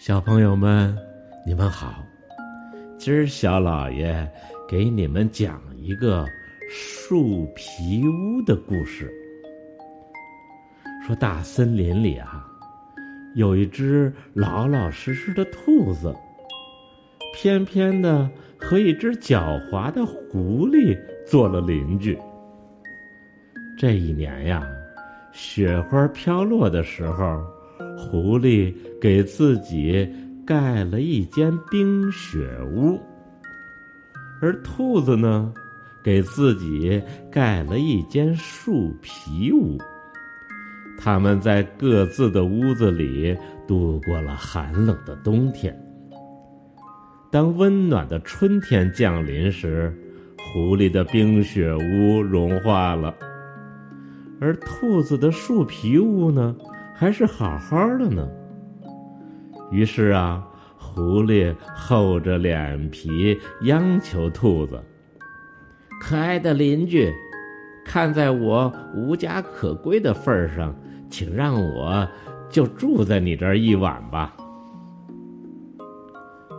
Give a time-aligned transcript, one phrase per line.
[0.00, 0.96] 小朋友们，
[1.44, 2.02] 你们好！
[2.96, 4.26] 今儿小老爷
[4.66, 6.26] 给你们讲一个
[6.70, 9.12] 树皮屋的故事。
[11.06, 12.48] 说大森林里啊，
[13.34, 16.16] 有一只老老实实的兔子，
[17.34, 18.26] 偏偏的
[18.56, 22.18] 和一只狡猾的狐狸做了邻居。
[23.78, 24.66] 这一年呀，
[25.30, 27.38] 雪花飘落的时候。
[28.00, 30.08] 狐狸给自己
[30.46, 32.98] 盖了一间冰雪屋，
[34.40, 35.52] 而兔子呢，
[36.02, 37.00] 给自己
[37.30, 39.76] 盖了一间树皮屋。
[40.98, 43.36] 他们在各自的屋子里
[43.68, 45.78] 度过了寒冷的冬天。
[47.30, 49.94] 当温暖的春天降临时，
[50.38, 53.14] 狐狸的冰雪屋融化了，
[54.40, 56.56] 而兔子的树皮屋呢？
[57.00, 58.28] 还是好好的呢。
[59.70, 60.46] 于是啊，
[60.76, 64.78] 狐狸厚着脸皮央求兔子
[65.98, 67.10] ：“可爱的邻居，
[67.86, 70.76] 看在我无家可归的份上，
[71.08, 72.06] 请让我
[72.50, 74.36] 就住在你这儿一晚吧。”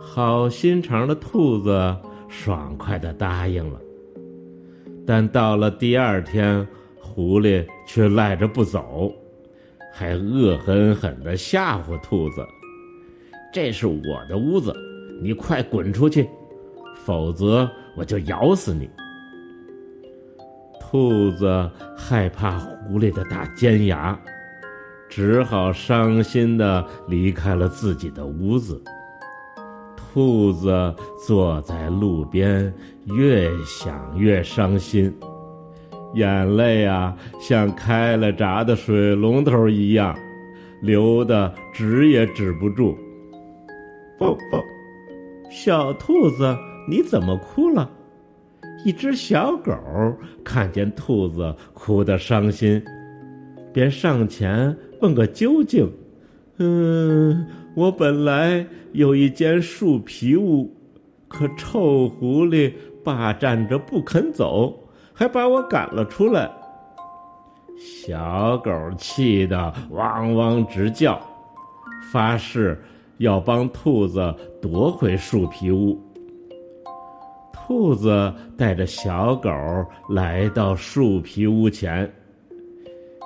[0.02, 3.80] 好心肠的兔子爽快的答应了。
[5.06, 6.66] 但到了第二天，
[6.98, 9.14] 狐狸却赖着不走。
[9.92, 12.44] 还恶狠狠地吓唬兔子
[13.52, 14.74] ：“这是我的屋子，
[15.22, 16.28] 你快滚出去，
[17.04, 18.88] 否则我就咬死你！”
[20.80, 24.18] 兔子害怕狐狸的大尖牙，
[25.08, 28.82] 只好伤心地离开了自己的屋子。
[29.96, 30.94] 兔子
[31.26, 32.72] 坐在路边，
[33.06, 35.10] 越想越伤心。
[36.14, 40.16] 眼泪啊，像开了闸的水龙头一样，
[40.80, 42.96] 流的止也止不住。
[44.18, 44.62] 不不，
[45.50, 46.56] 小兔子，
[46.88, 47.90] 你怎么哭了？
[48.84, 49.72] 一只小狗
[50.44, 52.82] 看见兔子哭得伤心，
[53.72, 55.90] 便上前问个究竟。
[56.58, 60.70] 嗯，我本来有一间树皮屋，
[61.28, 62.72] 可臭狐狸
[63.02, 64.78] 霸占着不肯走。
[65.14, 66.50] 还把我赶了出来，
[67.78, 71.20] 小狗气得汪汪直叫，
[72.12, 72.82] 发誓
[73.18, 76.00] 要帮兔子夺回树皮屋。
[77.52, 79.50] 兔子带着小狗
[80.08, 82.10] 来到树皮屋前，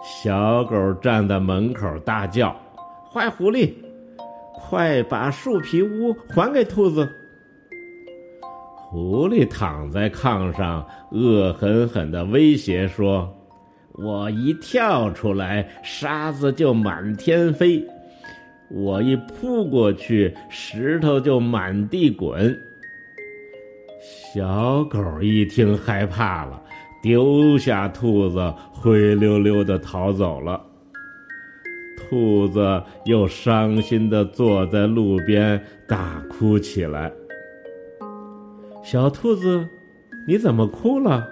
[0.03, 2.54] 小狗站在门口大叫
[3.10, 3.72] ：“坏狐狸，
[4.54, 7.08] 快把树皮屋还给兔子！”
[8.88, 13.28] 狐狸躺在炕上，恶狠狠地威胁说
[13.98, 17.82] ：“我一跳出来，沙子就满天飞；
[18.70, 22.56] 我一扑过去，石头就满地滚。”
[24.32, 26.62] 小狗一听害怕了，
[27.03, 30.60] 丢下兔子，灰溜溜地逃走了。
[31.98, 37.10] 兔子又伤心地坐在路边大哭起来。
[38.88, 39.69] 小兔子，
[40.28, 41.26] 你怎么哭了？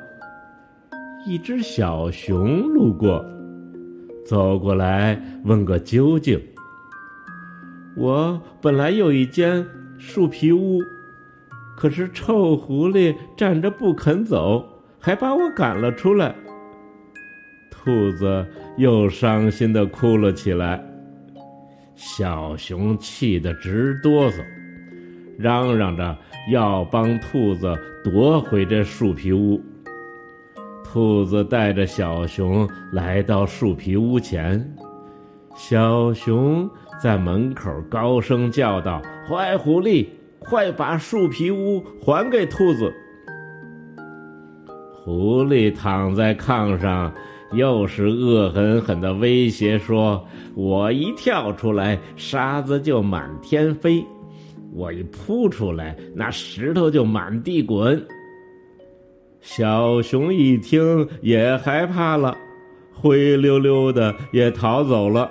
[1.24, 3.24] 一只小熊路过，
[4.26, 6.36] 走过来问个究竟。
[7.96, 9.64] 我本来有一间
[9.98, 10.80] 树皮屋，
[11.76, 16.34] 可是臭狐狸站着不肯走，还把我赶了出来。
[17.70, 18.44] 兔子
[18.78, 20.84] 又伤心的哭了起来，
[21.94, 24.44] 小熊气得直哆嗦。
[25.38, 26.16] 嚷嚷着
[26.50, 27.74] 要帮兔子
[28.04, 29.60] 夺回这树皮屋。
[30.84, 34.74] 兔子带着小熊来到树皮屋前，
[35.56, 36.68] 小熊
[37.02, 40.06] 在门口高声叫道：“坏狐狸，
[40.38, 42.92] 快把树皮屋还给兔子！”
[45.02, 47.12] 狐狸躺在炕上，
[47.52, 50.24] 又是恶狠狠的威胁说
[50.54, 54.06] ：“我一跳出来，沙子就满天飞。”
[54.74, 58.04] 我一扑出来，那石头就满地滚。
[59.40, 62.36] 小熊一听也害怕了，
[62.92, 65.30] 灰溜溜的也逃走了。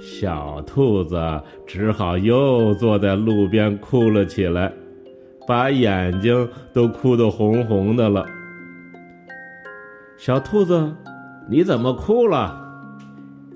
[0.00, 1.16] 小兔子
[1.66, 4.72] 只好又坐在路边哭了起来，
[5.46, 8.26] 把眼睛都哭得红红的了。
[10.16, 10.92] 小兔子，
[11.48, 12.60] 你怎么哭了？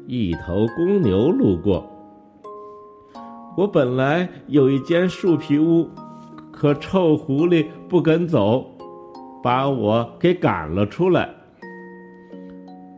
[0.07, 1.98] 一头公牛路过。
[3.59, 5.85] 我本来有一间树皮屋，
[6.53, 8.65] 可臭狐狸不肯走，
[9.43, 11.29] 把我给赶了出来。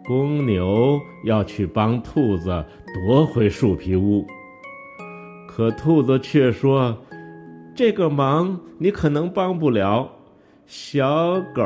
[0.05, 2.62] 公牛要去帮兔子
[3.07, 4.23] 夺回树皮屋，
[5.49, 6.95] 可兔子却说
[7.75, 10.07] ：“这个忙你可能帮不了。
[10.67, 11.65] 小狗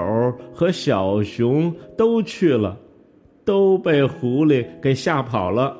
[0.54, 2.78] 和小熊都去了，
[3.44, 5.76] 都被狐狸给吓跑了。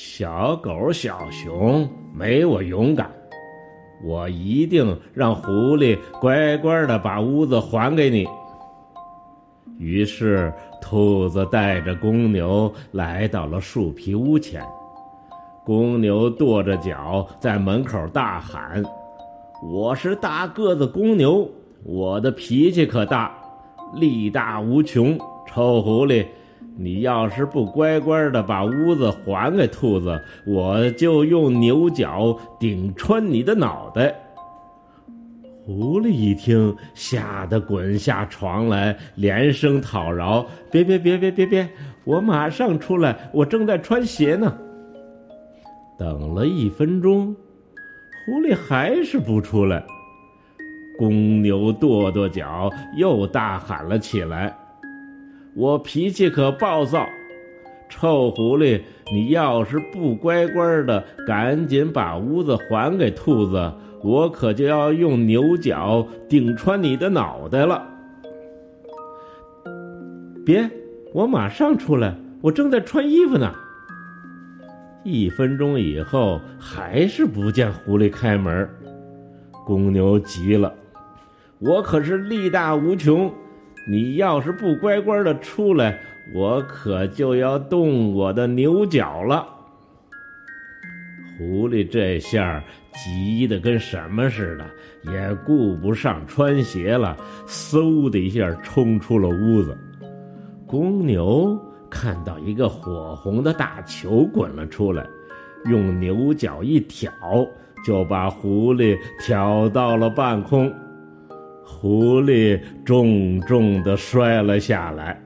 [0.00, 3.10] 小狗、小熊没我勇敢，
[4.04, 8.24] 我一定让狐狸乖乖的把屋子还给你。”
[9.76, 14.64] 于是，兔子带着公牛来到了树皮屋前。
[15.64, 18.80] 公牛跺着脚在门口大喊
[19.68, 21.44] ：“我是大个子公牛，
[21.82, 23.36] 我的脾气可大，
[23.96, 25.18] 力大无穷。
[25.44, 26.24] 臭狐狸，
[26.80, 34.14] 你要是不乖乖的把屋子还给兔子，我就用牛角顶穿你的脑袋。”
[35.66, 41.68] 狐狸一听，吓得滚下床来，连声讨饶：“别别别别别别！
[42.04, 44.56] 我马上出来，我正在穿鞋呢。”
[45.98, 47.36] 等了一分钟，
[48.24, 49.84] 狐狸还是不出来。
[50.96, 54.56] 公牛跺跺脚，又大喊了起来
[55.54, 57.06] ：“我脾气可暴躁，
[57.88, 58.80] 臭狐狸，
[59.12, 67.84] 你要是不乖乖的，赶紧把屋子还给兔子。”我可就要用牛角顶穿你的脑袋了！
[70.46, 70.70] 别，
[71.12, 73.52] 我马上出来，我正在穿衣服呢。
[75.02, 78.70] 一分钟以后，还是不见狐狸开门。
[79.66, 80.72] 公牛急了
[81.58, 83.28] ：“我可是力大无穷，
[83.88, 85.98] 你要是不乖乖的出来，
[86.34, 89.46] 我可就要动我的牛角了。”
[91.38, 92.62] 狐狸这下
[92.92, 99.78] 急得跟什么似的，也顾不上穿鞋了，嗖的一下冲出了屋子。
[100.66, 101.56] 公牛
[101.88, 105.06] 看到一个火红的大球滚了出来，
[105.66, 107.10] 用牛角一挑，
[107.86, 110.70] 就把狐狸挑到了半空。
[111.80, 115.16] 狐狸重重的摔了下来，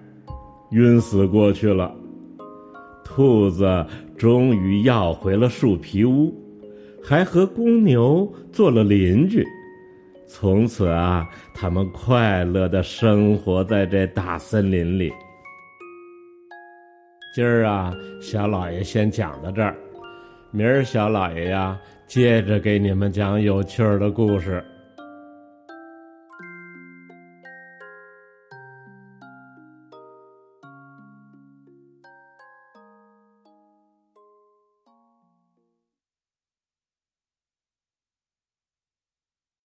[0.73, 1.91] 晕死过去了。
[3.03, 3.87] 兔子
[4.19, 6.31] 终于要回了树皮屋，
[7.03, 9.43] 还和公牛做了邻居。
[10.27, 15.11] 从此啊，他们快乐的生活在这大森林里。
[17.35, 17.91] 今儿啊，
[18.21, 19.75] 小老爷先讲到这儿，
[20.51, 24.63] 明儿小老爷呀，接着给你们讲有趣儿的故事。